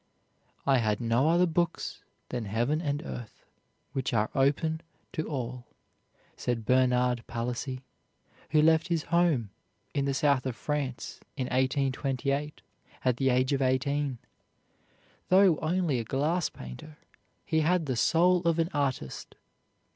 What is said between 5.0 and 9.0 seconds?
to all," said Bernard Palissy, who left